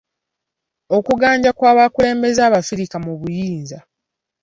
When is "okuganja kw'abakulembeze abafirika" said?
0.97-2.97